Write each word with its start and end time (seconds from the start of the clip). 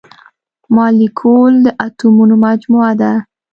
مالیکول 0.75 1.53
د 1.65 1.67
اتومونو 1.85 2.35
مجموعه 2.45 2.91
ده. 3.01 3.11